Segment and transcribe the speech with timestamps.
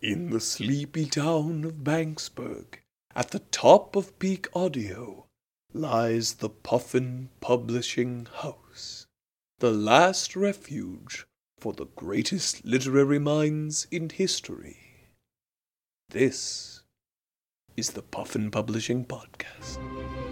[0.00, 2.78] In the sleepy town of Banksburg,
[3.16, 5.26] at the top of peak audio,
[5.72, 9.08] lies the Puffin Publishing House,
[9.58, 11.26] the last refuge
[11.58, 15.08] for the greatest literary minds in history.
[16.10, 16.82] This
[17.76, 20.27] is the Puffin Publishing Podcast.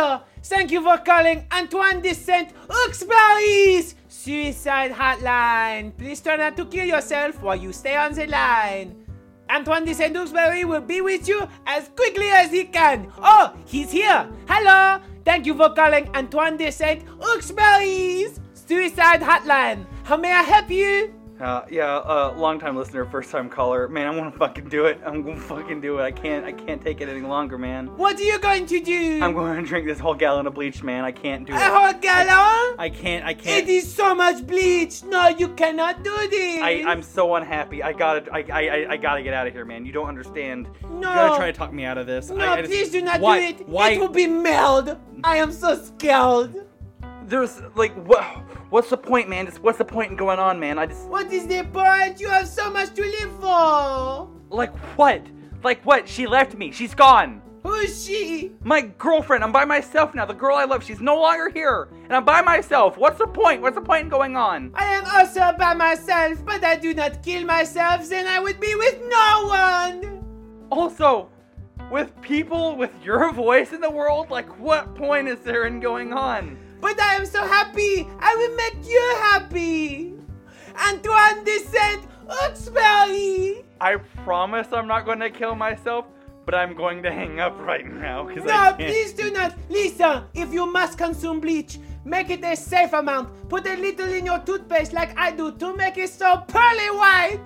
[0.00, 5.94] Hello, thank you for calling Antoine de Saint Exupéry's suicide hotline.
[5.98, 8.96] Please try not to kill yourself while you stay on the line.
[9.50, 13.12] Antoine de Saint Exupéry will be with you as quickly as he can.
[13.18, 14.26] Oh, he's here.
[14.48, 19.84] Hello, thank you for calling Antoine de Saint Exupéry's suicide hotline.
[20.04, 21.19] How may I help you?
[21.40, 23.88] Uh, yeah, uh, long time listener, first time caller.
[23.88, 25.00] Man, I'm gonna fucking do it.
[25.06, 26.02] I'm gonna fucking do it.
[26.02, 27.86] I can't, I can't take it any longer, man.
[27.96, 29.20] What are you going to do?
[29.22, 31.02] I'm going to drink this whole gallon of bleach, man.
[31.02, 31.56] I can't do it.
[31.56, 32.76] a whole gallon?
[32.78, 33.66] I can't, I can't.
[33.66, 35.02] It is so much bleach.
[35.04, 36.60] No, you cannot do this.
[36.62, 37.82] I, I'm so unhappy.
[37.82, 39.86] I gotta, I, I, I- I gotta get out of here, man.
[39.86, 40.68] You don't understand.
[40.82, 40.96] No.
[40.98, 42.28] You gotta try to talk me out of this.
[42.28, 43.68] No, I, I just- please do not why, do it.
[43.68, 43.90] Why?
[43.92, 44.94] It will be mailed.
[45.24, 46.66] I am so scared.
[47.24, 48.26] There's like, what?
[48.70, 49.46] What's the point, man?
[49.46, 50.78] Just what's the point in going on, man?
[50.78, 52.20] I just What is the point?
[52.20, 54.28] You have so much to live for.
[54.48, 55.22] like what?
[55.64, 56.08] Like what?
[56.08, 56.70] She left me.
[56.70, 57.42] She's gone.
[57.64, 58.52] Who is she?
[58.62, 59.44] My girlfriend.
[59.44, 60.24] I'm by myself now.
[60.24, 60.82] The girl I love.
[60.84, 62.96] She's no longer here, and I'm by myself.
[62.96, 63.60] What's the point?
[63.60, 64.70] What's the point in going on?
[64.74, 68.74] I am also by myself, but I do not kill myself, then I would be
[68.76, 70.24] with no one.
[70.70, 71.28] Also,
[71.90, 76.12] with people with your voice in the world, like what point is there in going
[76.14, 76.56] on?
[76.80, 78.06] But I am so happy.
[78.20, 80.14] I will make you happy.
[80.88, 83.64] Antoine de Saint Exupéry.
[83.80, 86.06] I promise I'm not going to kill myself,
[86.46, 88.78] but I'm going to hang up right now because I No, can't.
[88.78, 89.54] please do not.
[89.68, 93.48] Listen, if you must consume bleach, make it a safe amount.
[93.48, 97.40] Put a little in your toothpaste like I do to make it so pearly white.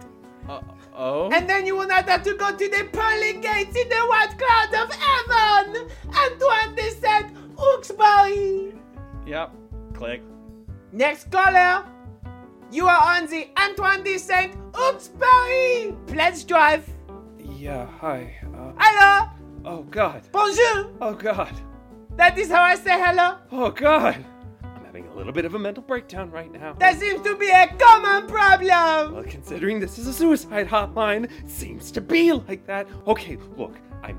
[0.49, 0.61] Uh,
[0.95, 1.31] oh.
[1.33, 4.35] And then you will not have to go to the pearly gates in the white
[4.39, 5.89] cloud of heaven.
[6.09, 8.75] Antoine de Saint Exupéry.
[9.27, 9.51] Yep.
[9.95, 10.23] Click.
[10.93, 11.85] Next caller.
[12.71, 14.53] You are on the Antoine de Saint
[16.07, 16.89] Pledge Drive.
[17.39, 18.35] Yeah, hi.
[18.55, 19.29] Uh, Hello.
[19.65, 20.23] oh, God.
[20.33, 20.91] Bonjour.
[21.01, 21.53] Oh, God.
[22.17, 23.37] That is how I say hello.
[23.53, 24.25] Oh, God.
[24.63, 26.75] I'm having a little bit of a mental breakdown right now.
[26.75, 29.15] That seems to be a common problem.
[29.15, 32.87] Well, considering this is a suicide hotline, it seems to be like that.
[33.07, 34.19] Okay, look, I'm.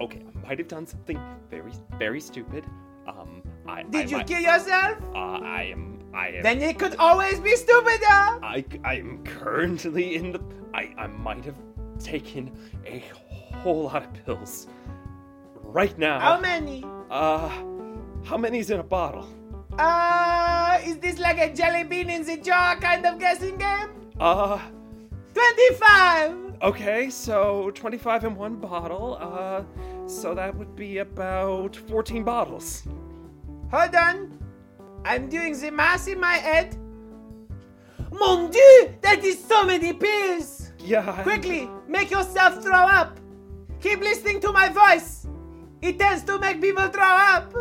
[0.00, 1.18] Okay, I might have done something
[1.50, 2.64] very, very stupid.
[3.06, 3.35] Um,
[3.68, 3.82] I.
[3.82, 4.98] Did I you might- kill yourself?
[5.14, 5.98] Uh, I am.
[6.14, 6.42] I am.
[6.42, 8.40] Then it could always be stupider.
[8.42, 8.64] I.
[8.84, 10.40] I am currently in the.
[10.74, 10.94] I.
[10.98, 11.56] I might have
[11.98, 12.50] taken
[12.86, 13.02] a
[13.62, 14.66] whole lot of pills.
[15.62, 16.20] Right now.
[16.20, 16.84] How many?
[17.10, 17.48] Uh,
[18.24, 19.26] how many's in a bottle?
[19.78, 23.88] Uh, is this like a jelly bean in the jar kind of guessing game?
[24.18, 24.58] Uh,
[25.34, 26.34] 25.
[26.62, 29.18] okay, so 25 in one bottle.
[29.20, 29.62] Uh,
[30.08, 32.84] so that would be about 14 bottles.
[33.70, 34.38] Hold on.
[35.04, 36.76] I'm doing the math in my head.
[38.12, 40.72] Mon dieu, that is so many pills.
[40.78, 41.22] Yeah.
[41.22, 43.18] Quickly, make yourself throw up.
[43.80, 45.26] Keep listening to my voice.
[45.82, 47.52] It tends to make people throw up.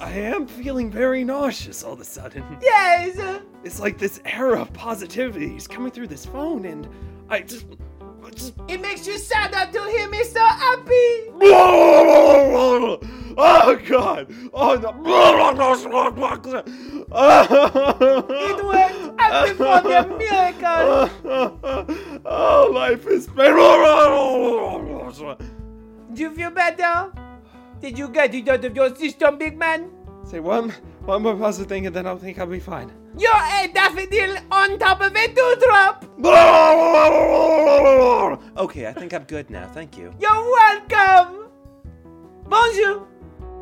[0.00, 2.44] I am feeling very nauseous all of a sudden.
[2.62, 3.40] Yes.
[3.64, 6.88] It's like this air of positivity is coming through this phone, and
[7.28, 7.66] I just.
[8.24, 11.30] I just It makes you sadder to hear me so happy.
[13.40, 14.34] Oh God!
[14.52, 14.88] Oh no!
[18.30, 19.14] It worked.
[19.20, 21.08] I performed a miracle.
[22.26, 23.54] Oh, life is pain.
[26.14, 27.12] Do you feel better?
[27.80, 29.90] Did you get it out of your system, big man?
[30.24, 30.70] Say one,
[31.06, 32.90] one more positive thing, and then I'll think I'll be fine.
[33.16, 36.04] You're a daffodil on top of a dewdrop.
[38.58, 39.68] Okay, I think I'm good now.
[39.68, 40.12] Thank you.
[40.20, 41.48] You're welcome.
[42.46, 43.07] Bonjour.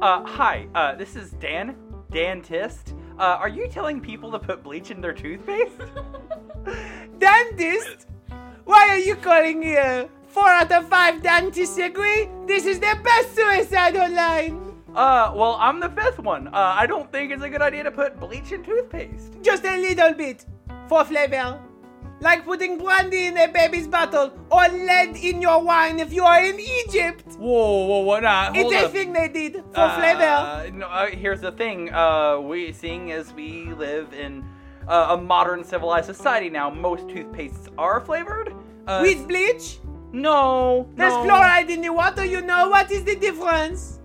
[0.03, 0.69] Uh, hi.
[0.75, 1.75] Uh, this is Dan.
[2.11, 2.95] Dan Tist.
[3.19, 5.81] Uh, are you telling people to put bleach in their toothpaste?
[7.19, 8.07] Dentist?
[8.65, 10.09] Why are you calling here?
[10.29, 14.75] Four out of five dentists agree this is the best suicide hotline.
[14.95, 16.49] Uh, well, I'm the fifth one.
[16.49, 19.33] Uh, I don't think it's a good idea to put bleach in toothpaste.
[19.43, 20.45] Just a little bit.
[20.89, 21.59] for flavor.
[22.21, 26.43] Like putting brandy in a baby's bottle or lead in your wine if you are
[26.43, 27.25] in Egypt.
[27.39, 28.21] Whoa, whoa, whoa!
[28.21, 28.93] Nah, It's hold a up.
[28.93, 30.71] thing they did for Uh, flavor.
[30.73, 31.93] No, uh, here's the thing.
[31.93, 34.43] Uh, we seeing as we live in
[34.89, 38.55] uh, a modern civilized society now, most toothpastes are flavored.
[38.87, 39.79] Uh, With bleach?
[40.13, 41.25] no, There's no.
[41.25, 42.71] fluoride in the water, you know.
[42.71, 43.99] What is the difference?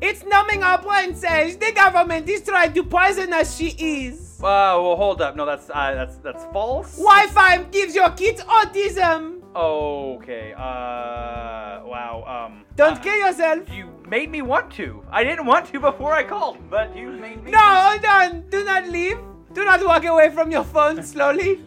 [0.00, 1.56] It's numbing our brain cells.
[1.56, 4.31] The government is trying to poison us, she is.
[4.42, 5.36] Uh, well, hold up.
[5.36, 6.96] No, that's uh, that's that's false.
[6.96, 9.40] Wi-Fi gives your kids autism.
[9.54, 10.52] Okay.
[10.52, 12.24] Uh, wow.
[12.26, 12.64] Um.
[12.74, 13.70] Don't uh, kill yourself.
[13.70, 15.04] You made me want to.
[15.10, 17.52] I didn't want to before I called, but you made me.
[17.52, 18.44] No, hold on.
[18.50, 19.18] Do not leave.
[19.52, 21.60] Do not walk away from your phone slowly.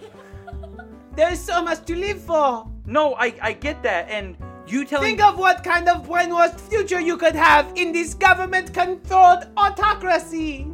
[1.16, 2.68] There is so much to live for.
[2.86, 4.36] No, I I get that, and
[4.68, 5.16] you telling.
[5.16, 10.68] Think of what kind of brainwashed future you could have in this government-controlled autocracy.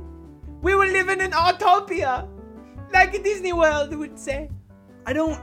[0.61, 2.27] We will live in an utopia,
[2.93, 4.49] like Disney World would say.
[5.05, 5.39] I don't.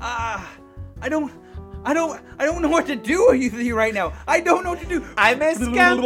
[0.00, 0.48] Ah,
[1.02, 1.32] I don't.
[1.84, 2.20] I don't.
[2.38, 4.12] I don't know what to do with you right now.
[4.26, 5.04] I don't know what to do.
[5.16, 6.00] I'm a scamp.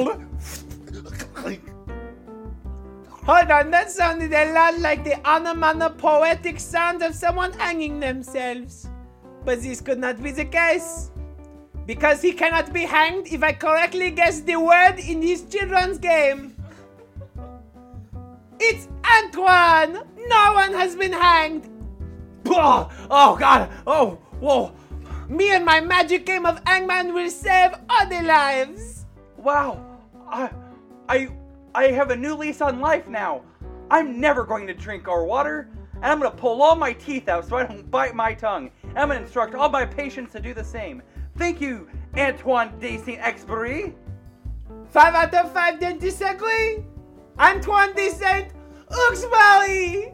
[3.24, 8.88] Hold on, that sounded a lot like the onomatopoetic sound of someone hanging themselves.
[9.44, 11.12] But this could not be the case.
[11.86, 16.56] Because he cannot be hanged if I correctly guess the word in this children's game.
[18.64, 20.06] It's Antoine!
[20.28, 21.68] No one has been hanged!
[22.46, 23.68] Oh, oh God.
[23.88, 24.72] Oh, whoa.
[25.28, 29.04] Me and my magic game of Hangman will save other lives!
[29.36, 29.84] Wow.
[30.28, 30.48] I,
[31.08, 31.28] I,
[31.74, 33.42] I have a new lease on life now.
[33.90, 37.48] I'm never going to drink our water, and I'm gonna pull all my teeth out
[37.48, 38.70] so I don't bite my tongue.
[38.84, 41.02] And I'm gonna instruct all my patients to do the same.
[41.36, 43.20] Thank you, Antoine de Saint.
[44.90, 46.84] Five out of five dentists agree.
[47.38, 48.46] Antoine de Saint
[48.90, 50.12] Exupéry.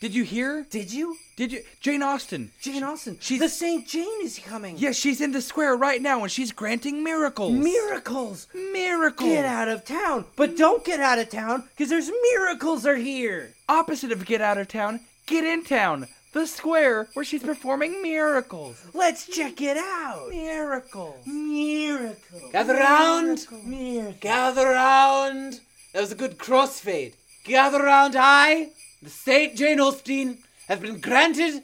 [0.00, 0.64] Did you hear?
[0.70, 1.16] Did you?
[1.36, 1.60] Did you?
[1.80, 2.52] Jane Austen.
[2.62, 3.18] Jane Austen.
[3.20, 3.86] She's- the St.
[3.86, 4.78] Jane is coming.
[4.78, 7.52] Yeah, she's in the square right now, and she's granting miracles.
[7.52, 8.46] Miracles.
[8.54, 9.28] miracles.
[9.28, 10.24] Get out of town.
[10.36, 13.54] But don't get out of town because there's miracles are here.
[13.68, 16.08] Opposite of get out of town, get in town.
[16.32, 18.82] The square where she's performing miracles.
[18.92, 20.28] Let's check it out.
[20.30, 21.26] Miracles.
[21.26, 22.52] Miracles.
[22.52, 23.46] Gather round.
[23.64, 24.16] Miracles.
[24.20, 25.60] Gather round.
[25.92, 27.14] That was a good crossfade.
[27.44, 28.70] Gather round, I,
[29.02, 30.38] the Saint Jane Austen,
[30.68, 31.62] have been granted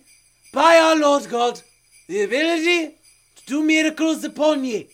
[0.53, 1.61] by our Lord God
[2.07, 2.95] the ability
[3.37, 4.89] to do miracles upon ye.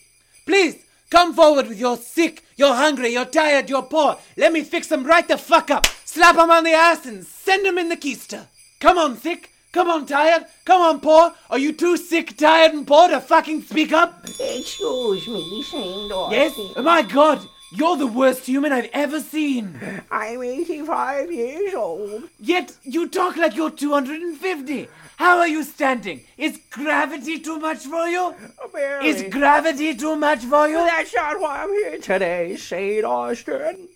[0.45, 0.75] Please,
[1.09, 4.17] come forward with your sick, you're hungry, you're tired, you're poor.
[4.35, 5.87] Let me fix them right the fuck up.
[6.03, 8.47] Slap them on the ass and send them in the keister.
[8.81, 9.51] Come on, sick.
[9.71, 10.47] Come on, tired.
[10.65, 11.33] Come on, poor.
[11.51, 14.25] Are you too sick, tired, and poor to fucking speak up?
[14.39, 16.31] Excuse me, Saint Austen.
[16.31, 16.53] Yes?
[16.75, 19.79] Oh my god, you're the worst human I've ever seen.
[20.09, 22.23] I'm 85 years old.
[22.39, 24.89] Yet you talk like you're 250.
[25.17, 26.21] How are you standing?
[26.35, 28.33] Is gravity too much for you?
[28.65, 29.09] Apparently.
[29.11, 30.77] Is gravity too much for you?
[30.77, 33.89] That's not why I'm here today, Saint Austen.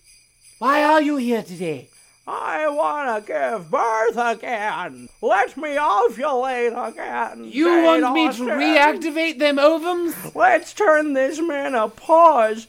[0.60, 1.88] Why are you here today?
[2.28, 5.08] I want to give birth again.
[5.22, 7.44] Let me ovulate again.
[7.44, 8.46] You Saint want me to Austen.
[8.48, 10.34] reactivate them ovums?
[10.34, 12.66] Let's turn this menopause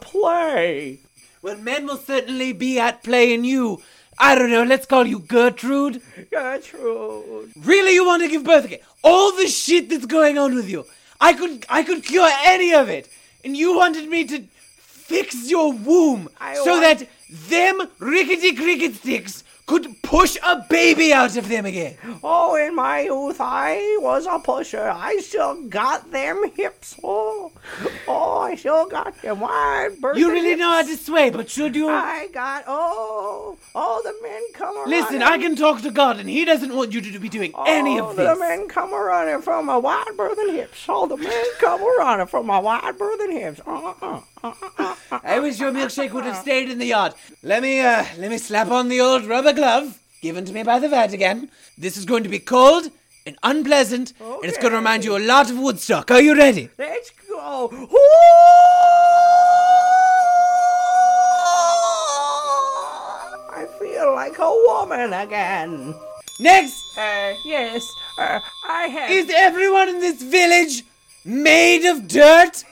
[0.00, 0.98] play.
[1.42, 3.82] Well, men will certainly be at play in you.
[4.20, 6.00] I don't know, let's call you Gertrude.
[6.30, 7.52] Gertrude.
[7.56, 8.80] Really, you want to give birth again?
[9.04, 10.84] All the shit that's going on with you.
[11.20, 13.08] I could, I could cure any of it.
[13.44, 14.40] And you wanted me to
[14.76, 21.12] fix your womb I so want- that them rickety cricket sticks could push a baby
[21.12, 21.94] out of them again.
[22.24, 24.88] Oh, in my youth, I was a pusher.
[24.88, 26.98] I still got them hips.
[27.04, 27.52] Oh,
[28.08, 30.60] oh, I still got them wide You really hips.
[30.60, 31.90] know how to sway, but should you?
[31.90, 34.98] I got oh, oh the men come running.
[34.98, 38.00] Listen, I can talk to God, and He doesn't want you to be doing any
[38.00, 40.88] Oh, of the men come running from my wide birthing hips.
[40.88, 43.60] All the men come running from my wide birthing hips.
[43.66, 44.20] Uh, uh, uh, uh, uh.
[44.42, 47.14] I wish your milkshake would have stayed in the yard.
[47.42, 50.78] Let me, uh, let me slap on the old rubber glove given to me by
[50.78, 51.50] the Vatican.
[51.76, 52.90] This is going to be cold
[53.26, 56.10] and unpleasant, and it's going to remind you a lot of Woodstock.
[56.10, 56.68] Are you ready?
[56.78, 57.70] Let's go.
[63.50, 65.94] I feel like a woman again.
[66.40, 67.82] Next, Uh, yes,
[68.18, 69.10] uh, I have.
[69.10, 70.84] is everyone in this village
[71.24, 72.64] made of dirt?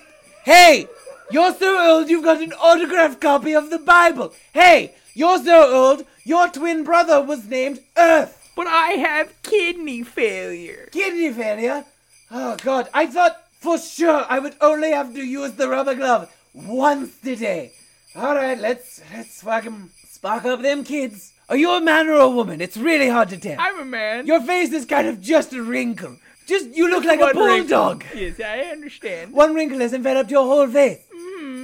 [0.44, 0.86] Hey,
[1.30, 4.32] you're so old you've got an autographed copy of the Bible.
[4.52, 8.50] Hey, you're so old your twin brother was named Earth.
[8.56, 10.88] but I have kidney failure.
[10.92, 11.84] Kidney failure?
[12.30, 16.30] Oh god, I thought for sure I would only have to use the rubber glove
[16.54, 17.72] once today.
[18.16, 21.32] Alright, let's let's fucking spark up them kids.
[21.48, 22.60] Are you a man or a woman?
[22.60, 23.56] It's really hard to tell.
[23.60, 24.26] I'm a man.
[24.26, 26.16] Your face is kind of just a wrinkle.
[26.48, 27.78] Just you look like a one wrinkle.
[27.78, 28.04] bulldog.
[28.14, 29.32] Yes, I understand.
[29.32, 30.98] One wrinkle has enveloped your whole face.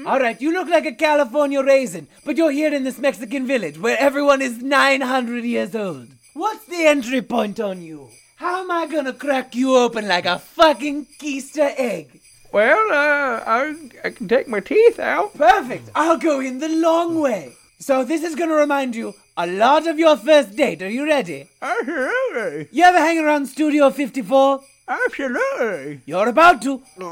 [0.06, 3.78] All right, you look like a California raisin, but you're here in this Mexican village
[3.78, 6.08] where everyone is 900 years old.
[6.34, 8.08] What's the entry point on you?
[8.36, 12.20] How am I gonna crack you open like a fucking keister egg?
[12.52, 15.34] Well, uh, I, I can take my teeth out.
[15.34, 15.90] Perfect.
[15.94, 17.52] I'll go in the long way.
[17.78, 20.82] So this is gonna remind you a lot of your first date.
[20.82, 21.48] Are you ready?
[21.60, 22.68] Absolutely.
[22.72, 24.60] You ever hang around Studio 54?
[24.92, 26.00] Absolutely.
[26.06, 26.82] You're about to.
[27.00, 27.04] Oh.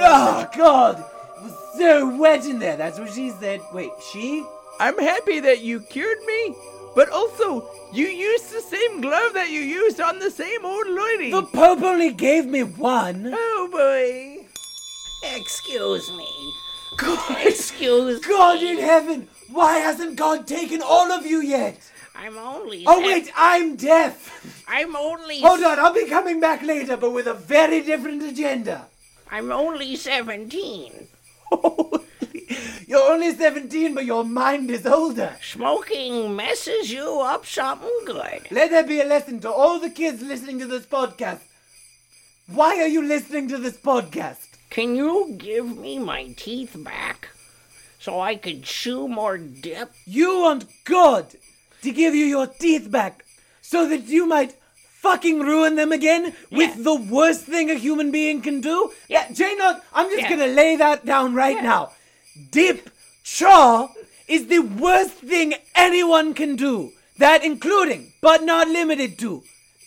[0.00, 0.98] oh, God!
[0.98, 2.76] It was so wet in there.
[2.76, 3.60] That's what she said.
[3.72, 4.44] Wait, she?
[4.80, 6.54] I'm happy that you cured me,
[6.94, 11.30] but also you used the same glove that you used on the same old lady.
[11.30, 13.30] The Pope only gave me one.
[13.32, 14.46] oh boy.
[15.36, 16.28] Excuse me.
[16.96, 19.28] God, Excuse God in heaven!
[19.50, 21.78] Why hasn't God taken all of you yet?
[22.18, 22.82] I'm only.
[22.84, 24.64] Oh, wait, I'm deaf.
[24.66, 25.40] I'm only.
[25.40, 28.86] Hold on, I'll be coming back later, but with a very different agenda.
[29.30, 31.06] I'm only 17.
[32.88, 35.36] You're only 17, but your mind is older.
[35.42, 38.48] Smoking messes you up something good.
[38.50, 41.40] Let there be a lesson to all the kids listening to this podcast.
[42.48, 44.48] Why are you listening to this podcast?
[44.70, 47.28] Can you give me my teeth back?
[48.00, 49.92] So I could chew more dip?
[50.04, 51.36] You want God
[51.88, 53.24] to give you your teeth back
[53.62, 54.52] so that you might
[55.00, 58.92] fucking ruin them again with the worst thing a human being can do?
[59.08, 59.26] Yeah,
[59.58, 60.30] look, I'm just Yeah.
[60.30, 61.92] gonna lay that down right now.
[62.50, 62.90] Dip
[63.24, 63.88] chaw
[64.26, 66.92] is the worst thing anyone can do.
[67.18, 69.42] That including, but not limited to,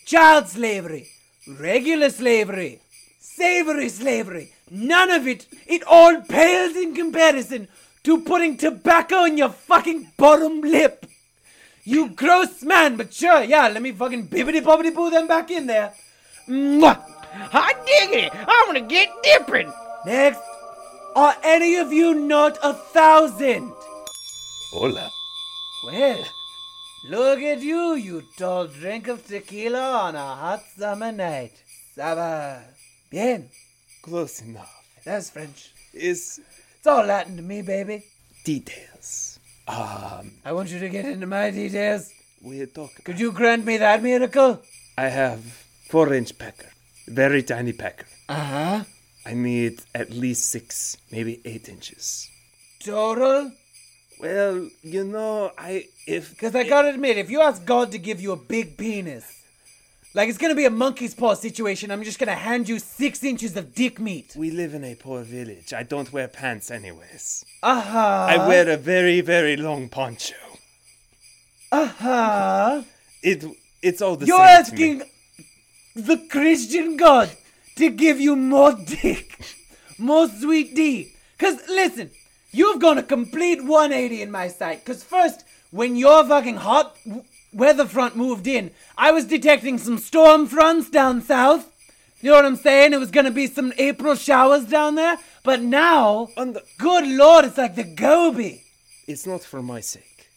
[0.05, 1.07] child slavery,
[1.47, 2.79] regular slavery,
[3.19, 4.51] savory slavery.
[4.69, 7.67] None of it, it all pales in comparison
[8.03, 11.05] to putting tobacco in your fucking bottom lip.
[11.83, 15.65] You gross man, but sure, yeah, let me fucking bibbity bobbity boo them back in
[15.67, 15.93] there.
[16.47, 16.99] Mwah!
[17.33, 18.31] I dig it.
[18.35, 19.71] I'm gonna get dipping.
[20.05, 20.41] Next,
[21.15, 23.71] are any of you not a thousand?
[24.71, 25.09] Hola.
[25.85, 26.23] Well,
[27.09, 31.53] look at you, you tall drink of tequila on a hot summer night.
[31.95, 32.61] Saba.
[33.09, 33.49] Bien.
[34.03, 34.71] Close enough.
[35.03, 35.71] That's French.
[35.93, 36.39] Is
[36.77, 38.03] It's all Latin to me, baby.
[38.43, 39.30] details.
[39.67, 42.11] Um, I want you to get into my details.
[42.41, 42.91] we'll talk.
[43.03, 44.59] Could you grant me that miracle?
[44.97, 45.39] I have
[45.89, 46.69] four inch pecker,
[47.07, 48.05] very tiny pecker.
[48.27, 48.83] Uh huh.
[49.25, 52.27] I need at least six, maybe eight inches.
[52.83, 53.51] Total?
[54.19, 58.19] Well, you know, I if Because I gotta admit, if you ask God to give
[58.21, 59.40] you a big penis,
[60.13, 63.55] like it's gonna be a monkey's paw situation, I'm just gonna hand you six inches
[63.57, 64.33] of dick meat.
[64.35, 67.45] we live in a poor village, I don't wear pants anyways.
[67.63, 68.27] Uh huh.
[68.29, 70.35] I wear a very very long poncho.
[71.71, 72.83] Uh huh.
[73.23, 73.45] It
[73.81, 74.35] it's all the same.
[74.35, 75.01] You're same to me.
[75.01, 75.01] asking
[75.95, 77.29] the Christian God
[77.77, 79.39] to give you more dick,
[79.97, 81.13] more sweet D.
[81.37, 82.11] Because listen,
[82.51, 84.83] you've gone a complete 180 in my sight.
[84.83, 89.97] Because first, when your fucking hot w- weather front moved in, I was detecting some
[89.97, 91.67] storm fronts down south.
[92.21, 92.93] You know what I'm saying?
[92.93, 95.17] It was gonna be some April showers down there.
[95.43, 98.63] But now, On the- good lord, it's like the Gobi.
[99.07, 100.27] It's not for my sake.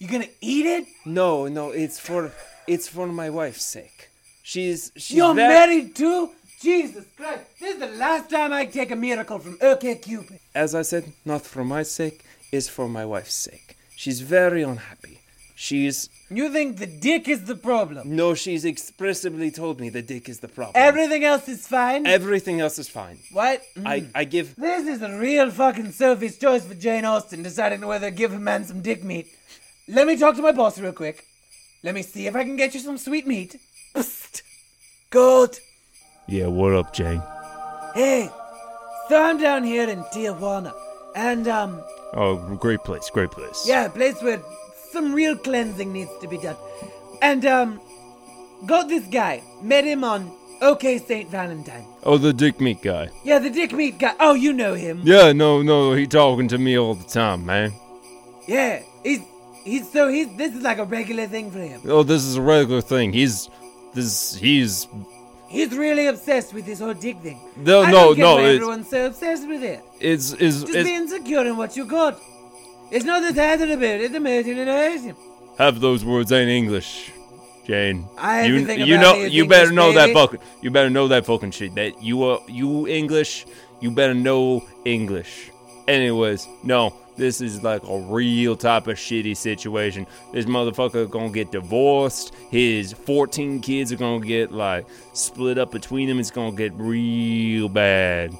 [0.00, 0.86] You gonna eat it?
[1.06, 2.32] No, no, it's for
[2.66, 4.10] it's for my wife's sake.
[4.42, 6.30] She's she's You're very, married too?
[6.60, 7.44] Jesus Christ.
[7.60, 10.40] This is the last time I take a miracle from OK Cupid.
[10.54, 13.76] As I said, not for my sake, it's for my wife's sake.
[13.96, 15.20] She's very unhappy.
[15.56, 18.16] She's You think the dick is the problem?
[18.16, 20.72] no, she's expressively told me the dick is the problem.
[20.74, 22.06] Everything else is fine?
[22.06, 23.18] Everything else is fine.
[23.32, 23.62] what?
[23.86, 28.10] I, I give This is a real fucking Sophie's choice for Jane Austen deciding whether
[28.10, 29.28] to give a man some dick meat.
[29.86, 31.24] Let me talk to my boss real quick.
[31.84, 33.56] Let me see if I can get you some sweet meat.
[33.94, 34.42] Psst.
[35.10, 35.58] Good.
[36.26, 37.22] Yeah, what up, Jane?
[37.94, 38.28] Hey,
[39.08, 40.72] so I'm down here in Tijuana.
[41.14, 41.80] And, um,
[42.14, 43.64] Oh, great place, great place.
[43.68, 44.40] Yeah, a place where
[44.94, 46.56] some real cleansing needs to be done.
[47.20, 47.80] And, um,
[48.66, 49.42] got this guy.
[49.62, 50.32] Met him on
[50.62, 51.28] OK St.
[51.30, 51.84] Valentine.
[52.04, 53.10] Oh, the dick meat guy.
[53.24, 54.14] Yeah, the dick meat guy.
[54.20, 55.00] Oh, you know him.
[55.04, 57.72] Yeah, no, no, he talking to me all the time, man.
[58.46, 59.20] Yeah, he's,
[59.64, 61.80] he's, so he's, this is like a regular thing for him.
[61.86, 63.12] Oh, this is a regular thing.
[63.12, 63.48] He's,
[63.94, 64.86] this, he's.
[65.48, 67.38] He's really obsessed with this whole dick thing.
[67.56, 69.80] No, I no, don't get no, why it's- everyone's so obsessed with it.
[70.00, 72.18] It's, is, Just it's, be insecure in what you got.
[72.94, 75.16] It's not the title about it, it's the imagination.
[75.58, 77.10] have those words ain't English.
[77.66, 78.06] Jane.
[78.16, 80.14] I- you you about know you better English, know that baby.
[80.20, 81.74] fucking you better know that fucking shit.
[81.74, 83.46] That you are you English.
[83.80, 85.50] You better know English.
[85.88, 90.06] Anyways, no, this is like a real type of shitty situation.
[90.32, 92.32] This motherfucker gonna get divorced.
[92.50, 96.20] His 14 kids are gonna get like split up between them.
[96.20, 98.32] It's gonna get real bad.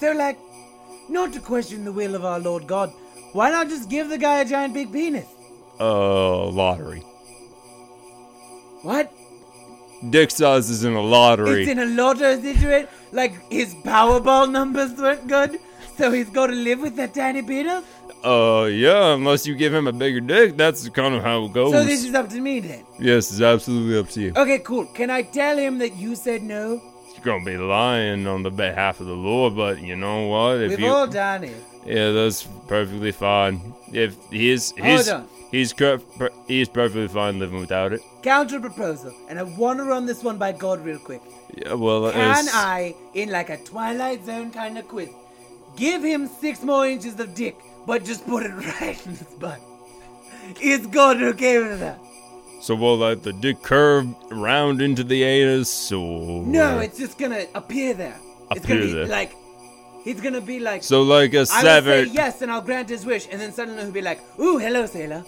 [0.00, 0.38] They're like,
[1.08, 2.92] not to question the will of our Lord God.
[3.32, 5.26] Why not just give the guy a giant big penis?
[5.80, 7.00] Uh, lottery.
[8.82, 9.12] What?
[10.10, 11.62] Dick size is in a lottery.
[11.62, 12.88] It's in a lotto situation.
[13.12, 15.58] Like his Powerball numbers weren't good,
[15.96, 17.84] so he's got to live with that tiny penis.
[18.24, 21.72] Uh, yeah, unless you give him a bigger dick, that's kind of how it goes.
[21.72, 22.84] So this is up to me then.
[22.98, 24.32] yes, it's absolutely up to you.
[24.36, 24.86] Okay, cool.
[24.86, 26.80] Can I tell him that you said no?
[27.14, 30.60] You're gonna be lying on the behalf of the Lord, but you know what?
[30.60, 31.62] If We've you, all done it.
[31.86, 33.74] Yeah, that's perfectly fine.
[33.92, 35.28] If he's he's on.
[35.50, 38.00] he's cur- per- he's perfectly fine living without it.
[38.22, 41.20] Counter proposal, and I want to run this one by God real quick.
[41.56, 45.10] Yeah, well, Can it's- I, in like a Twilight Zone kind of quiz,
[45.76, 48.48] give him six more inches of dick, but just put it
[48.80, 49.60] right in his butt?
[50.60, 51.98] Is God okay with that?
[52.60, 57.44] So will like the dick curve round into the anus, or No, it's just gonna
[57.54, 58.16] appear there.
[58.52, 59.06] it's gonna Appear be there.
[59.06, 59.32] like,
[60.04, 62.06] he's gonna be like, so like a seven.
[62.06, 64.86] say yes, and I'll grant his wish, and then suddenly he'll be like, ooh, hello,
[64.86, 65.24] sailor.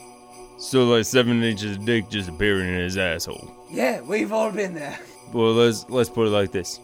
[0.59, 3.51] So like seven inches of dick just appearing in his asshole.
[3.71, 4.99] Yeah, we've all been there.
[5.33, 6.81] Well, let's let's put it like this: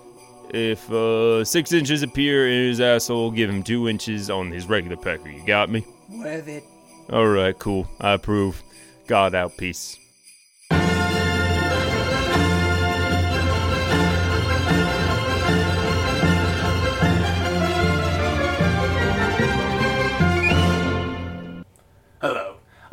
[0.53, 4.97] if uh, six inches appear in his asshole, give him two inches on his regular
[4.97, 5.29] pecker.
[5.31, 5.87] You got me?
[6.09, 6.65] Worth it.
[7.13, 7.89] All right, cool.
[8.01, 8.63] I approve.
[9.07, 9.57] God out.
[9.57, 9.99] Peace.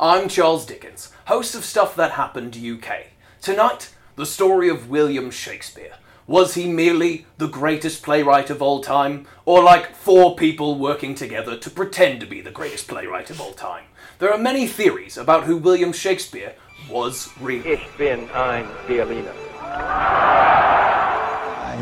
[0.00, 3.06] I'm Charles Dickens, host of Stuff That Happened UK.
[3.42, 5.94] Tonight, the story of William Shakespeare.
[6.28, 11.56] Was he merely the greatest playwright of all time, or like four people working together
[11.56, 13.86] to pretend to be the greatest playwright of all time?
[14.20, 16.54] There are many theories about who William Shakespeare
[16.88, 17.68] was really.
[17.68, 19.34] Ich bin ein Berliner.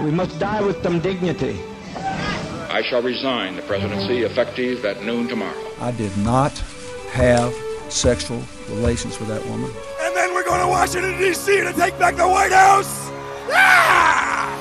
[0.03, 1.61] We must die with some dignity.
[1.95, 5.71] I shall resign the presidency effective at noon tomorrow.
[5.81, 6.57] I did not
[7.13, 9.71] have sexual relations with that woman.
[10.01, 11.61] And then we're going to Washington, D.C.
[11.61, 13.11] to take back the White House!
[13.51, 14.53] Ah!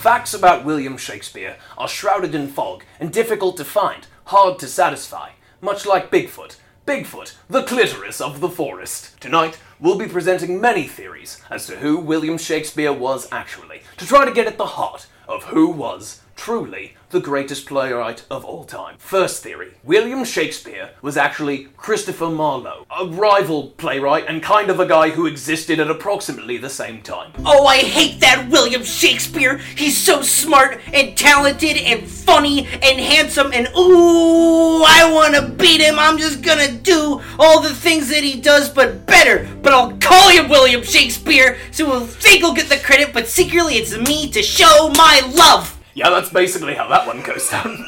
[0.00, 5.30] Facts about William Shakespeare are shrouded in fog and difficult to find, hard to satisfy,
[5.60, 6.56] much like Bigfoot.
[6.86, 9.20] Bigfoot, the clitoris of the forest.
[9.20, 14.24] Tonight, we'll be presenting many theories as to who William Shakespeare was actually, to try
[14.24, 18.94] to get at the heart of who was truly the greatest playwright of all time.
[18.98, 24.86] First theory William Shakespeare was actually Christopher Marlowe, a rival playwright and kind of a
[24.86, 27.32] guy who existed at approximately the same time.
[27.44, 29.58] Oh, I hate that William Shakespeare.
[29.58, 35.80] He's so smart and talented and funny and handsome and ooh, I want to beat
[35.80, 35.98] him.
[35.98, 39.48] I'm just gonna do all the things that he does but better.
[39.60, 43.74] But I'll call him William Shakespeare so he'll think he'll get the credit, but secretly
[43.74, 45.77] it's me to show my love.
[45.98, 47.84] Yeah, that's basically how that one goes down.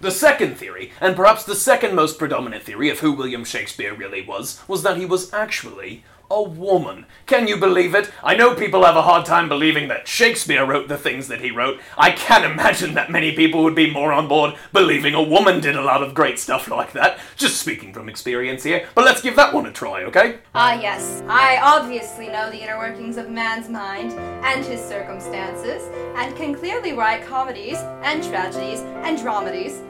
[0.00, 4.26] the second theory, and perhaps the second most predominant theory of who William Shakespeare really
[4.26, 7.06] was, was that he was actually a woman.
[7.26, 8.10] Can you believe it?
[8.22, 11.50] I know people have a hard time believing that Shakespeare wrote the things that he
[11.50, 11.80] wrote.
[11.96, 15.76] I can't imagine that many people would be more on board believing a woman did
[15.76, 17.18] a lot of great stuff like that.
[17.36, 18.86] Just speaking from experience here.
[18.94, 20.38] But let's give that one a try, okay?
[20.54, 21.22] Ah, yes.
[21.28, 24.12] I obviously know the inner workings of man's mind
[24.44, 25.82] and his circumstances,
[26.16, 29.82] and can clearly write comedies and tragedies and dramedies.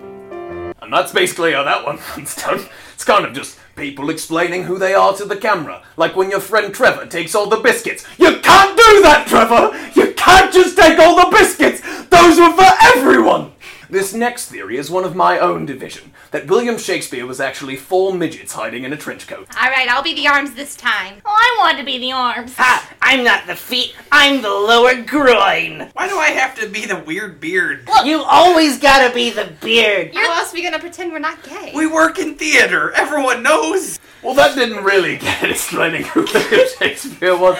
[0.95, 2.65] That's basically how that one runs down.
[2.95, 5.83] It's kind of just people explaining who they are to the camera.
[5.97, 8.07] Like when your friend Trevor takes all the biscuits.
[8.17, 9.77] You can't do that, Trevor!
[10.01, 11.81] You can't just take all the biscuits!
[12.11, 13.54] Those were for everyone!
[13.95, 18.13] This next theory is one of my own division that William Shakespeare was actually four
[18.13, 19.47] midgets hiding in a trench coat.
[19.57, 21.23] All right, I'll be the arms this time.
[21.25, 22.57] Oh, I want to be the arms.
[22.57, 22.93] Ha!
[23.01, 23.95] I'm not the feet.
[24.11, 25.91] I'm the lower groin.
[25.93, 27.87] Why do I have to be the weird beard?
[27.87, 30.13] Look, You always gotta be the beard.
[30.13, 31.71] How else are we gonna pretend we're not gay?
[31.73, 32.91] We work in theater.
[32.97, 34.01] Everyone knows.
[34.25, 37.59] Well, that didn't really get explaining who William Shakespeare was,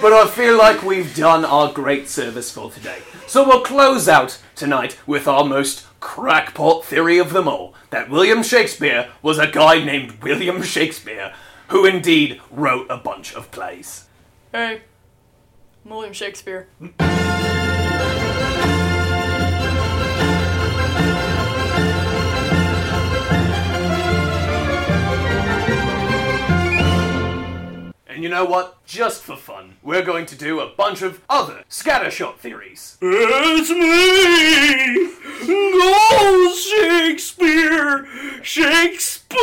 [0.00, 2.98] but I feel like we've done our great service for today.
[3.26, 8.44] So we'll close out tonight with our most crackpot theory of them all that William
[8.44, 11.34] Shakespeare was a guy named William Shakespeare,
[11.66, 14.06] who indeed wrote a bunch of plays.
[14.52, 14.82] Hey,
[15.84, 16.68] I'm William Shakespeare.
[28.22, 28.86] And And you know what?
[28.86, 32.96] Just for fun, we're going to do a bunch of other scattershot theories.
[33.02, 35.10] It's me,
[35.44, 38.06] Ghost Shakespeare,
[38.44, 39.40] Shake Spooky.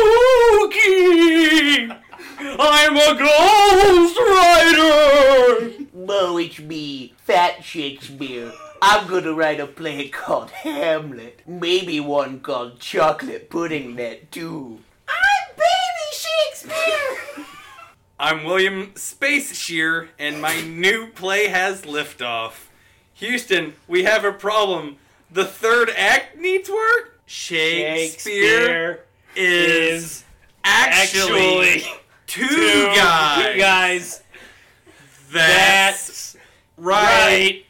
[2.38, 5.84] I'm a ghost writer.
[6.08, 8.50] Oh, it's me, Fat Shakespeare.
[8.80, 11.42] I'm gonna write a play called Hamlet.
[11.46, 14.78] Maybe one called Chocolate Pudding Net, too.
[15.06, 17.44] I'm baby Shakespeare!
[18.22, 22.66] I'm William Space Shear, and my new play has liftoff.
[23.14, 24.98] Houston, we have a problem.
[25.30, 27.18] The third act needs work.
[27.24, 30.22] Shakespeare, is
[30.62, 31.82] actually,
[32.26, 33.58] two, two guys.
[33.58, 34.22] guys.
[35.32, 36.36] That's,
[36.76, 37.64] right.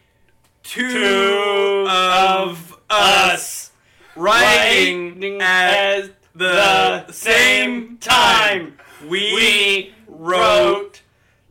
[0.64, 3.70] Two, of us
[4.16, 8.78] writing at the same time.
[9.08, 9.89] We
[10.20, 11.00] wrote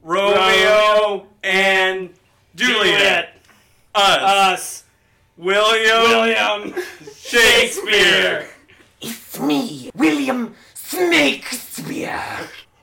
[0.04, 2.12] Romeo and
[2.56, 3.34] Juliet.
[3.96, 4.22] Us.
[4.22, 4.84] Us.
[5.38, 6.74] William, William
[7.16, 8.48] Shakespeare.
[9.02, 12.22] It's me, William Snakespeare.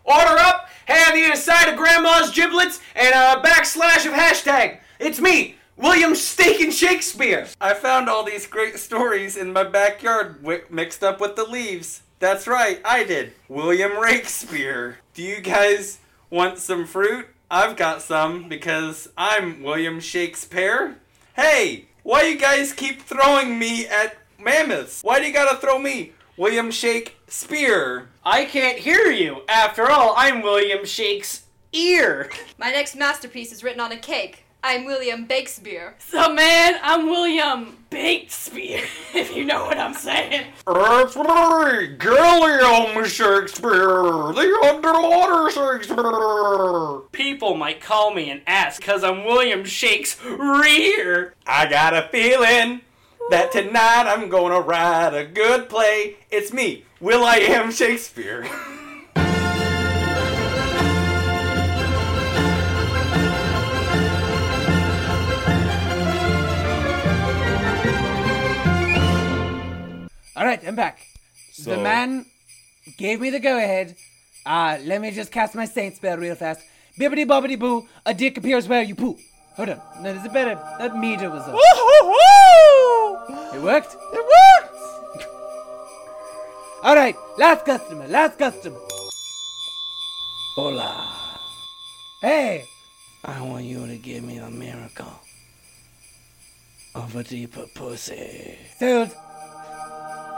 [0.04, 4.78] Order up, hand me a side of grandma's giblets and a backslash of hashtag.
[4.98, 7.46] It's me, William Steak and Shakespeare.
[7.60, 12.02] I found all these great stories in my backyard wi- mixed up with the leaves.
[12.18, 13.34] That's right, I did.
[13.48, 14.94] William Rakespeare.
[15.12, 15.98] Do you guys
[16.30, 17.26] want some fruit?
[17.50, 20.96] I've got some because I'm William Shakespeare.
[21.34, 25.02] Hey, why you guys keep throwing me at mammoths?
[25.02, 26.12] Why do you gotta throw me?
[26.38, 28.08] William Shakespeare.
[28.24, 29.42] I can't hear you.
[29.46, 32.30] After all, I'm William Shake's ear.
[32.58, 34.45] My next masterpiece is written on a cake.
[34.62, 35.92] I'm William Bakespeare.
[36.06, 40.46] So, man, I'm William Bakespeare, if you know what I'm saying.
[40.66, 47.00] It's me, Gilliam Shakespeare, the underwater Shakespeare.
[47.12, 51.34] People might call me an ass because I'm William Shake's rear.
[51.46, 52.80] I got a feeling
[53.30, 56.16] that tonight I'm gonna write a good play.
[56.30, 58.46] It's me, Will I Am Shakespeare.
[70.56, 71.00] right, I'm back.
[71.64, 72.26] the man
[72.98, 73.96] gave me the go ahead.
[74.44, 76.60] Uh, let me just cast my saint spell real fast.
[76.98, 79.16] Bibbity bobbity boo, a dick appears where you poo.
[79.56, 80.54] Hold on, no, there's a better.
[80.78, 81.54] That meter was up.
[83.54, 83.94] It worked.
[83.94, 85.24] It worked.
[86.84, 88.78] All right, last customer, last customer.
[90.54, 91.12] Hola.
[92.20, 92.64] Hey,
[93.24, 95.12] I want you to give me a miracle
[96.94, 98.56] of a deeper pussy.
[98.78, 99.10] dude.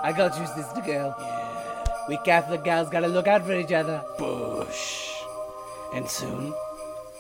[0.02, 1.14] I got you, sister girl.
[1.18, 1.84] Yeah.
[2.08, 4.02] We Catholic gals gotta look out for each other.
[4.18, 5.10] Bush.
[5.94, 6.54] And soon,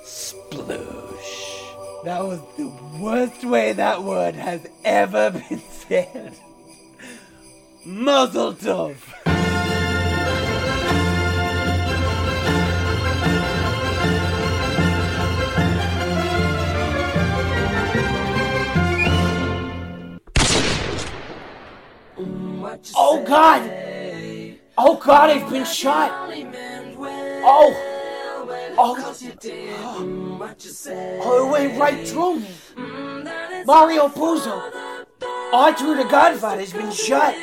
[0.04, 2.04] sploosh.
[2.04, 6.34] That was the worst way that word has ever been said.
[7.84, 8.96] Muzzle tov.
[22.94, 23.62] Oh God!
[24.76, 26.30] Oh God, I've been shot!
[27.44, 27.74] Oh!
[28.76, 28.94] Oh!
[28.94, 29.16] God!
[31.20, 32.48] Oh, it went right through me!
[33.64, 34.70] Mario Puzo!
[35.22, 37.34] Oh, Arthur the Godfather's been shot!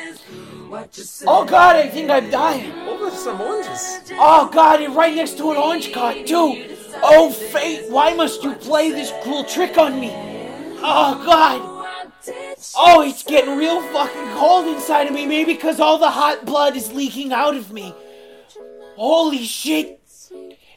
[1.26, 2.72] Oh God, I think I'm dying!
[2.88, 4.12] Over some oranges.
[4.12, 6.76] Oh God, and right next to an orange cart too!
[7.02, 10.10] Oh fate, why must you play this cruel trick on me?
[10.78, 11.75] Oh God!
[12.74, 16.76] Oh, it's getting real fucking cold inside of me, maybe because all the hot blood
[16.76, 17.94] is leaking out of me.
[18.96, 20.00] Holy shit!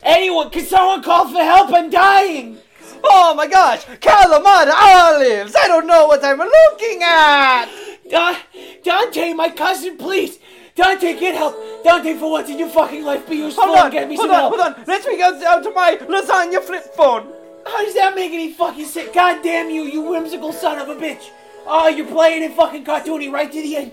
[0.02, 1.73] Anyone, can someone call for help?
[1.73, 2.58] I'm dying!
[3.04, 5.56] Oh my gosh, Calamata olives!
[5.56, 7.65] I don't know what I'm looking at!
[8.10, 8.38] Da-
[8.84, 10.39] Dante, my cousin, please!
[10.75, 11.56] Dante, get help!
[11.84, 14.36] Dante, for once in your fucking life, be useful Hold on, get me hold some
[14.36, 14.56] on, help!
[14.56, 14.84] hold on.
[14.88, 17.28] Let me go down to my lasagna flip phone.
[17.65, 19.13] How does that make any fucking sense?
[19.13, 21.30] God damn you, you whimsical son of a bitch!
[21.65, 23.91] Oh, you're playing it fucking cartoony right to the end.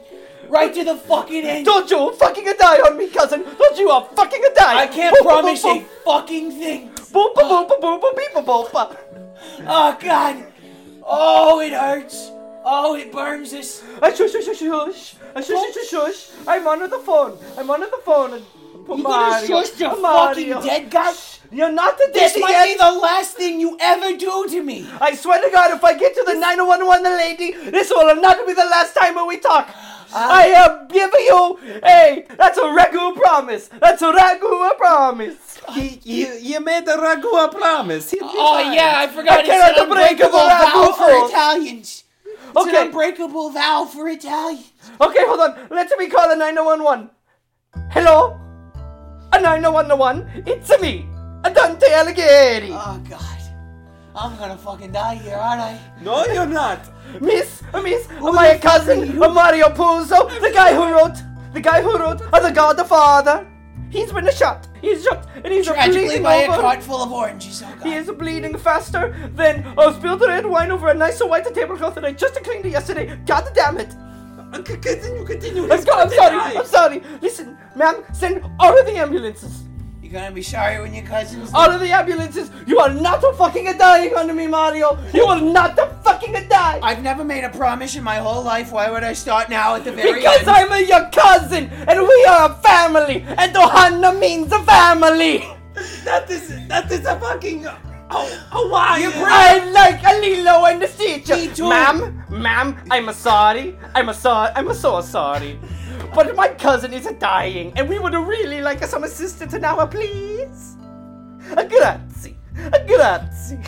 [0.48, 1.66] Right to the fucking end.
[1.66, 3.42] Don't you fucking a die on me, cousin!
[3.42, 4.82] Don't you a fucking a die!
[4.82, 6.90] I can't Boop, boop, promise boop, a fucking thing.
[6.90, 8.96] Boop, boop, boop, boop, boop, boop, boop, boop.
[9.66, 10.52] Oh god.
[11.04, 12.30] Oh, it hurts.
[12.64, 13.82] Oh, it burns us.
[14.00, 15.14] Shush, shush, shush, shush.
[15.34, 16.30] Shush, shush, shush, shush.
[16.48, 17.38] I'm on the phone.
[17.56, 18.42] I'm on the phone.
[18.88, 21.12] You gonna shush the fucking dead guy?
[21.50, 24.86] You're not the dead This might be the last thing you ever do to me.
[25.00, 28.52] I swear to God, if I get to the 911 lady, this will not be
[28.52, 29.68] the last time we talk.
[29.68, 30.28] Uh.
[30.30, 33.68] I am giving you hey, that's a ragu promise.
[33.68, 35.60] That's a ragu promise.
[35.74, 38.12] You, you, you made the ragu a promise.
[38.12, 38.72] Be Oh fine.
[38.72, 41.28] yeah, I forgot I it's cannot an break unbreakable the ragu vow for.
[41.28, 42.04] Italians.
[42.24, 42.76] It's Okay.
[42.80, 44.72] an unbreakable vow for Italians.
[45.00, 45.58] Okay, hold on.
[45.70, 47.10] Let me call a 911.
[47.90, 48.38] Hello?
[49.36, 50.44] A 911?
[50.46, 51.06] It's a me,
[51.44, 52.70] a Dante Alighieri.
[52.72, 53.20] Oh god.
[54.14, 55.78] I'm gonna fucking die here, aren't I?
[56.00, 56.80] No, you're not.
[57.20, 61.18] Miss, uh, Miss, my cousin, uh, Mario Puzo, the guy who wrote,
[61.52, 63.46] the guy who wrote uh, The God the Father.
[63.90, 64.68] He's been shot.
[64.80, 67.62] He's shot, and he's Tragically bleeding by a cart full of oranges.
[67.62, 67.86] Oh god.
[67.86, 72.06] He is bleeding faster than a spilled red wine over a nice white tablecloth that
[72.06, 73.14] I just cleaned yesterday.
[73.26, 73.94] God damn it!
[74.54, 75.62] C- Continue, continue.
[75.70, 76.36] I'm, go- I'm sorry.
[76.36, 76.54] die.
[76.60, 77.02] I'm sorry.
[77.20, 79.62] Listen, ma'am, send all of the ambulances.
[80.02, 81.50] You're gonna be sorry when your cousins.
[81.52, 82.50] All of the ambulances.
[82.66, 84.96] You are not a fucking dying under me, Mario.
[85.12, 86.78] You are not a fucking die.
[86.82, 88.70] I've never made a promise in my whole life.
[88.70, 90.50] Why would I start now at the very Because end?
[90.50, 95.44] I'm a, your cousin, and we are a family, and ohana means a family.
[96.04, 97.66] That is that is a fucking
[98.10, 99.12] oh, oh Hawaiian.
[99.14, 101.28] I like a Lilo and the Stitch.
[101.28, 101.68] Me too.
[101.68, 103.76] Ma'am, ma'am, I'm a sorry.
[103.94, 104.52] I'm a sorry.
[104.54, 105.58] I'm a so sorry.
[106.14, 110.76] But my cousin is dying, and we would really like some assistance now, please.
[111.56, 112.36] A grazie.
[112.72, 113.58] A grazie.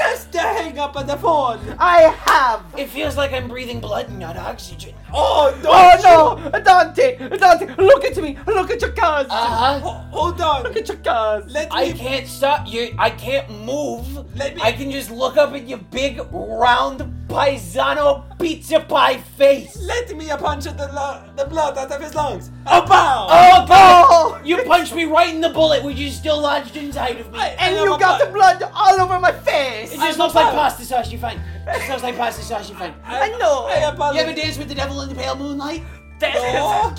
[0.00, 1.60] Just to hang up on the phone.
[1.78, 2.64] I have.
[2.76, 4.94] It feels like I'm breathing blood and not oxygen.
[5.12, 8.38] Oh, Oh don't no, Dante, Dante, look at me.
[8.46, 9.30] Look at your cousin.
[9.30, 9.74] Uh-huh.
[9.76, 10.62] you- Hold on.
[10.62, 11.52] Look at your cousin.
[11.52, 11.98] Let I me.
[11.98, 12.94] can't stop you.
[12.98, 14.06] I can't move.
[14.36, 19.76] Let me- I can just look up at your big, round, paisano pizza pie face.
[19.82, 22.50] Let me punch the lo- the blood out of his lungs.
[22.66, 23.26] Oh, pow!
[23.28, 24.19] Oh, God!
[24.44, 27.38] You punched me right in the bullet, which is still lodged inside of me.
[27.58, 29.92] And you got the blood all over my face.
[29.92, 31.40] It just looks like pasta sauce, you find.
[31.66, 32.94] It just looks like pasta sauce, you find.
[33.04, 33.66] I know.
[33.66, 35.82] I You ever dance with the devil in the pale moonlight?
[36.22, 36.94] No.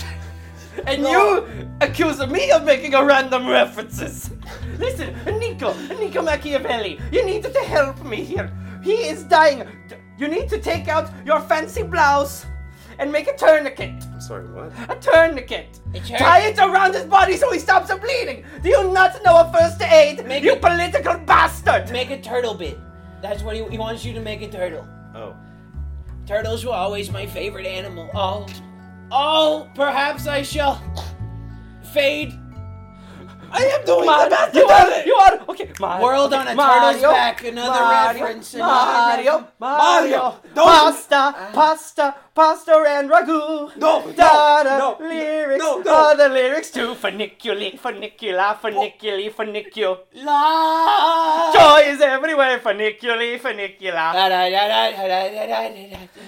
[0.87, 1.45] And you
[1.81, 4.31] accuse me of making a random references.
[4.79, 8.51] Listen, Nico, Nico Machiavelli, you need to help me here.
[8.81, 9.67] He is dying.
[10.17, 12.45] You need to take out your fancy blouse
[13.01, 14.03] and make a tourniquet.
[14.13, 14.71] I'm sorry, what?
[14.87, 15.79] A tourniquet.
[15.89, 16.17] A tourniquet?
[16.19, 18.45] Tie it around his body so he stops the bleeding.
[18.61, 20.25] Do you not know a first aid?
[20.27, 21.91] Make you it- political bastard.
[21.91, 22.77] Make a turtle bit.
[23.21, 24.87] That's what he, he wants you to make a turtle.
[25.15, 25.35] Oh.
[26.27, 28.09] Turtles were always my favorite animal.
[28.13, 28.47] All,
[29.11, 30.79] all, perhaps I shall
[31.93, 32.33] fade.
[33.51, 35.05] I am doing Mar- the best you are, it.
[35.05, 35.69] You are okay.
[35.79, 36.03] Mario.
[36.03, 36.41] World okay.
[36.41, 37.43] on a Mario, turtle's back.
[37.43, 38.55] Another Mario, reference.
[38.55, 40.35] Mario, Mario, Mario.
[40.55, 40.65] Don't.
[40.65, 43.75] Pasta, uh, pasta, pasta, and ragu.
[43.77, 45.59] No, da, da, no, lyrics.
[45.59, 45.93] No, no.
[45.93, 49.99] All the lyrics to funiculi, funicula, funiculi, funicul.
[50.15, 51.51] La.
[51.53, 52.59] Joy is everywhere.
[52.59, 54.13] Funiculi, funicula.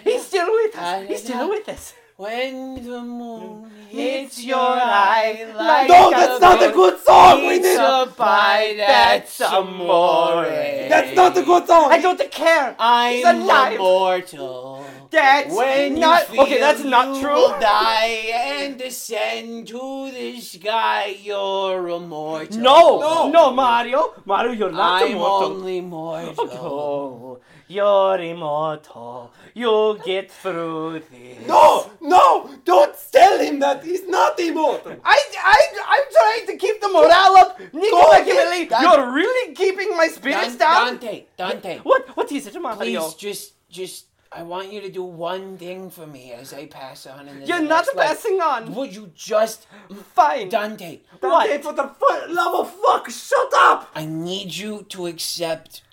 [0.03, 1.07] He's still with us.
[1.07, 1.93] He's still with us.
[2.15, 6.63] When the moon Hits hits your your eye eye like like No, a that's not
[6.63, 7.41] a good song.
[7.47, 7.76] We It's need.
[7.78, 10.45] a pie that's amore.
[10.45, 11.91] That's not a good song.
[11.91, 12.76] I don't care.
[12.80, 13.73] I'm alive.
[13.73, 14.86] immortal.
[15.10, 16.60] That's When not you feel okay.
[16.60, 17.34] That's not you true.
[17.34, 21.15] will die and descend to the sky.
[21.21, 22.58] You're immortal.
[22.60, 23.30] No, No.
[23.30, 25.52] no, Mario, Mario, you're not I'm immortal.
[25.52, 26.36] only mortal.
[26.52, 27.39] Oh,
[27.73, 29.31] you're immortal.
[29.53, 31.47] You'll get through this.
[31.47, 34.95] No, no, don't tell him that he's not immortal.
[35.03, 35.17] I,
[35.55, 35.62] I,
[35.93, 37.59] I'm trying to keep the morale up.
[37.73, 40.88] Nico Go Machiavelli, you're really keeping my spirits Dan- down.
[40.97, 42.77] Dante, Dante, What, what is it, Mario?
[42.77, 47.05] please just, just, I want you to do one thing for me as I pass
[47.05, 48.07] on in the You're not next life.
[48.07, 48.73] passing on.
[48.75, 49.67] Would you just,
[50.15, 50.49] Fine.
[50.49, 51.01] Dante?
[51.19, 51.47] What?
[51.47, 53.89] Dante, for the fu- love of fuck, shut up.
[53.93, 55.83] I need you to accept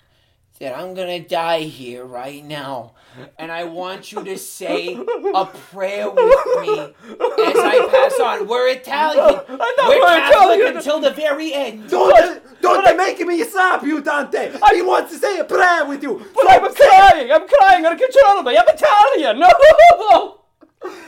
[0.61, 2.93] that I'm gonna die here right now.
[3.39, 6.23] And I want you to say a prayer with
[6.61, 8.47] me as I pass on.
[8.47, 9.41] We're Italian.
[9.49, 10.77] I know we're we're Catholic Italian.
[10.77, 11.89] until the very end.
[11.89, 14.51] Don't, don't they make me slap you, Dante.
[14.73, 16.23] He wants to say a prayer with you.
[16.35, 17.31] But I'm crying.
[17.31, 18.57] I'm crying uncontrollably.
[18.57, 19.39] I'm Italian.
[19.39, 20.37] No.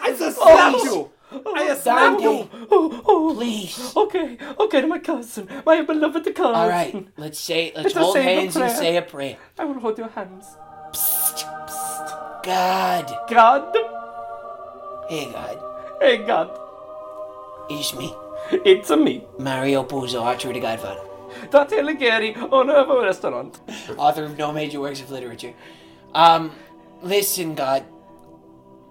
[0.01, 0.55] I just oh.
[0.55, 0.83] slapped Oh.
[0.83, 1.12] you.
[1.55, 2.49] I just slapped Dante.
[2.71, 3.33] Oh, oh.
[3.35, 3.93] please.
[3.95, 6.55] Okay, okay, my cousin, my beloved cousin.
[6.55, 9.37] All right, let's say, let's Let's hold hands and say a prayer.
[9.57, 10.45] I will hold your hands.
[10.91, 11.43] psst,
[12.43, 13.75] God, God,
[15.09, 15.57] hey God,
[16.01, 16.49] hey God,
[17.69, 18.13] it's me,
[18.51, 21.01] it's a me, Mario Puzo, Archer the Godfather,
[21.49, 23.59] Dante Alighieri, owner of a restaurant.
[23.97, 25.53] author of no major works of literature.
[26.13, 26.51] Um,
[27.01, 27.85] listen, God,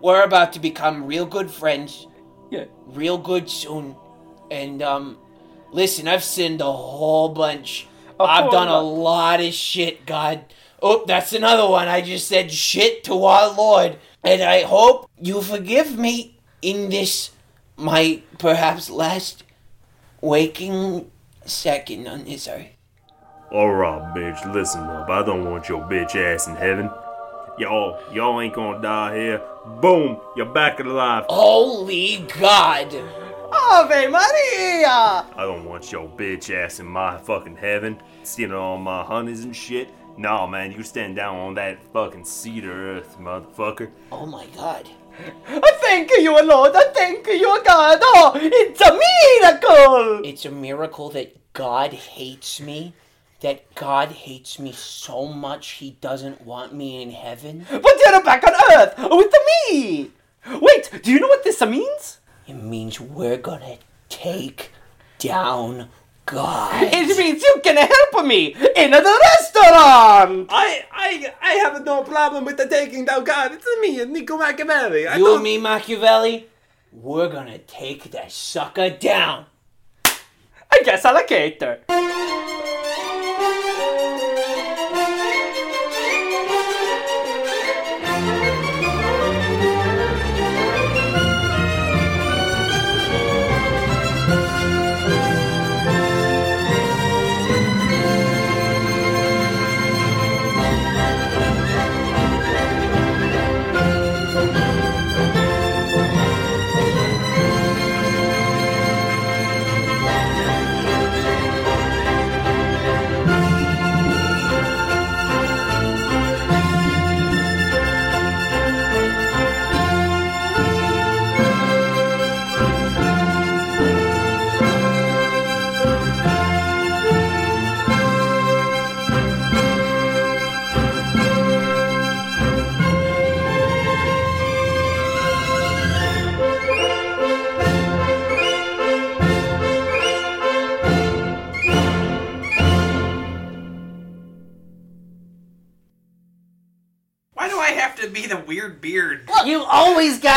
[0.01, 2.09] we're about to become real good friends.
[2.53, 2.65] Yeah.
[2.87, 3.97] real good soon.
[4.51, 5.17] And um,
[5.73, 7.88] listen, I've sinned a whole bunch.
[8.21, 9.38] A I've whole done a lot.
[9.38, 10.45] lot of shit, God.
[10.83, 11.88] Oh, that's another one.
[11.88, 13.97] I just said shit to our Lord.
[14.23, 17.31] And I hope you forgive me in this,
[17.77, 19.45] my perhaps last
[20.21, 21.11] waking
[21.47, 22.67] second on this earth.
[23.51, 25.09] Alright, bitch, listen up.
[25.09, 26.91] I don't want your bitch ass in heaven.
[27.59, 29.43] Y'all, y'all ain't gonna die here.
[29.81, 31.25] Boom, you're back alive.
[31.29, 32.88] Holy God!
[33.55, 34.88] Oh, Ave Maria!
[34.88, 39.55] I don't want your bitch ass in my fucking heaven, stealing all my honeys and
[39.55, 39.91] shit.
[40.17, 43.91] Nah, man, you stand down on that fucking cedar earth, motherfucker.
[44.11, 44.88] Oh my God.
[45.47, 46.73] I thank you, Lord.
[46.75, 47.99] I thank you, God.
[48.03, 48.99] Oh, it's a
[49.43, 50.23] miracle.
[50.25, 52.95] It's a miracle that God hates me.
[53.43, 57.67] That God hates me so much he doesn't want me in heaven.
[57.69, 59.35] But you're back on Earth with
[59.69, 60.13] me.
[60.61, 62.21] Wait, do you know what this means?
[62.47, 63.79] It means we're gonna
[64.09, 64.71] take
[65.19, 65.89] down
[66.25, 66.85] God.
[66.85, 70.47] It means you can help me in the restaurant.
[70.51, 73.53] I, I, I have no problem with the taking down God.
[73.53, 75.09] It's me and Nico Machiavelli.
[75.09, 75.35] I you don't...
[75.37, 76.47] and me, Machiavelli,
[76.93, 79.47] we're gonna take that sucker down.
[80.05, 81.81] I guess alligator.
[81.87, 82.82] Why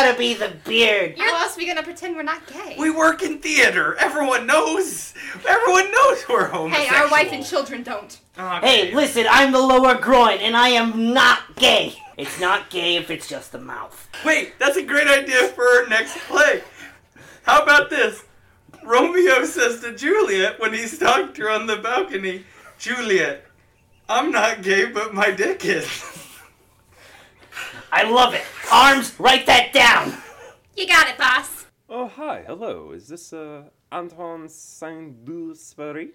[0.05, 1.17] gotta be the beard.
[1.17, 2.75] How else are we gonna pretend we're not gay?
[2.77, 3.95] We work in theater.
[3.95, 5.13] Everyone knows.
[5.47, 6.69] Everyone knows we're homosexual.
[6.69, 8.19] Hey, our wife and children don't.
[8.35, 11.95] Hey, listen, I'm the lower groin, and I am not gay.
[12.17, 14.09] It's not gay if it's just the mouth.
[14.23, 16.61] Wait, that's a great idea for our next play.
[17.43, 18.23] How about this?
[18.83, 22.43] Romeo says to Juliet when he's talking to her on the balcony,
[22.77, 23.45] Juliet,
[24.07, 25.85] I'm not gay, but my dick is.
[27.91, 28.43] I love it.
[28.71, 30.13] Arms, write that down.
[30.75, 31.65] You got it, boss.
[31.89, 32.91] Oh, hi, hello.
[32.91, 36.09] Is this, uh, Antoine Saint-Exupéry?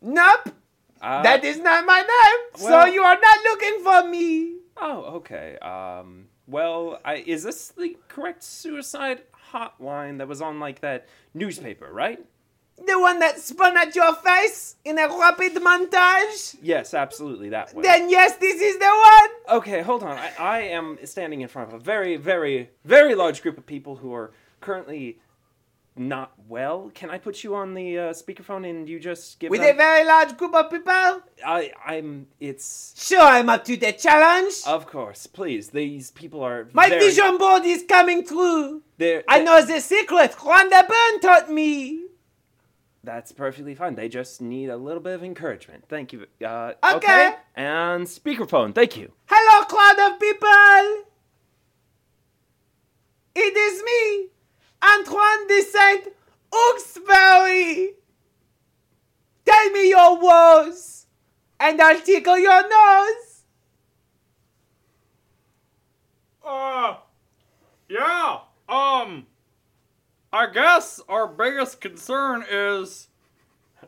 [0.00, 0.50] Nope.
[1.00, 2.62] Uh, that is not my name.
[2.64, 4.56] well- so you are not looking for me.
[4.76, 5.58] Oh, okay.
[5.58, 11.92] Um, well, I, is this the correct suicide hotline that was on, like, that newspaper,
[11.92, 12.24] right?
[12.86, 16.56] The one that spun at your face in a rapid montage?
[16.62, 17.82] Yes, absolutely, that one.
[17.82, 19.58] Then yes, this is the one.
[19.58, 20.16] Okay, hold on.
[20.16, 23.96] I, I am standing in front of a very, very, very large group of people
[23.96, 25.18] who are currently
[25.96, 26.90] not well.
[26.94, 29.74] Can I put you on the uh, speakerphone and you just give With them...
[29.74, 31.22] a very large group of people?
[31.44, 32.26] I, I'm.
[32.40, 32.94] It's.
[32.96, 34.54] Sure, I'm up to the challenge.
[34.66, 35.70] Of course, please.
[35.70, 36.68] These people are.
[36.72, 38.82] My very, vision board is coming true.
[38.96, 40.32] They're, I know the secret.
[40.32, 42.04] Rhonda Byrne taught me.
[43.02, 43.94] That's perfectly fine.
[43.94, 45.84] They just need a little bit of encouragement.
[45.88, 46.26] Thank you.
[46.44, 47.34] Uh, Okay.
[47.56, 48.74] And speakerphone.
[48.74, 49.12] Thank you.
[49.26, 51.06] Hello, crowd of people.
[53.34, 54.28] It is me,
[54.82, 56.08] Antoine de Saint
[56.52, 57.94] Hawkesbury.
[59.46, 61.06] Tell me your woes,
[61.58, 63.42] and I'll tickle your nose.
[66.44, 66.96] Uh,
[67.88, 68.38] yeah.
[68.68, 69.26] Um,
[70.32, 73.08] I guess our biggest concern is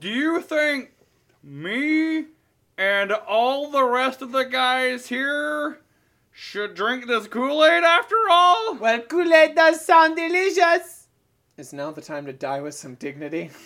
[0.01, 0.91] do you think
[1.43, 2.27] me
[2.77, 5.79] and all the rest of the guys here
[6.33, 8.75] should drink this Kool Aid after all?
[8.75, 11.07] Well, Kool Aid does sound delicious.
[11.57, 13.51] Is now the time to die with some dignity?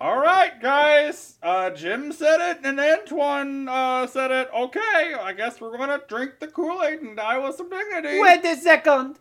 [0.00, 1.38] All right, guys.
[1.42, 4.48] Uh, Jim said it and Antoine uh, said it.
[4.54, 8.20] Okay, I guess we're gonna drink the Kool Aid and die with some dignity.
[8.20, 9.18] Wait a second.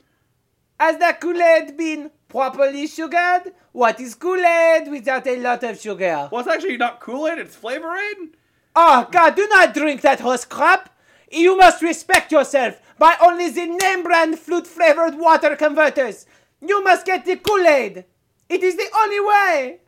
[0.79, 3.53] Has the Kool Aid been properly sugared?
[3.71, 6.29] What is Kool Aid without a lot of sugar?
[6.31, 8.29] Well, it's actually not Kool Aid, it's Flavor Aid.
[8.75, 10.95] Oh, God, do not drink that horse crap.
[11.31, 12.79] You must respect yourself.
[12.97, 16.25] by only the name brand flute flavored water converters.
[16.61, 18.05] You must get the Kool Aid.
[18.49, 19.79] It is the only way.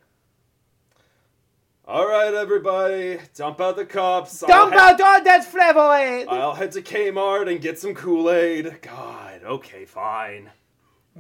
[1.86, 4.42] All right, everybody, dump out the cups.
[4.42, 6.28] Dump I'll out all that Flavor Aid.
[6.28, 8.80] I'll head to Kmart and get some Kool Aid.
[8.82, 10.52] God, okay, fine.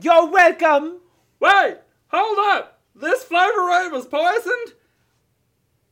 [0.02, 1.00] You're welcome.
[1.41, 1.78] Wait,
[2.08, 2.80] hold up.
[2.95, 4.74] This Flavor Aid was poisoned?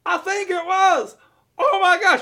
[0.05, 1.15] I think it was.
[1.57, 2.21] Oh my gosh.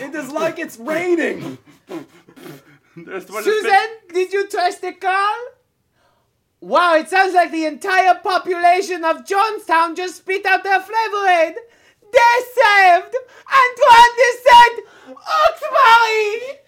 [0.00, 1.58] It is like it's raining.
[2.96, 5.59] Susan, did you trust the call?
[6.60, 11.54] Wow, it sounds like the entire population of Jonestown just spit out their Flavor Aid.
[12.12, 13.16] They saved
[13.48, 14.84] Antoine de Saint
[15.16, 16.58] Oxbury!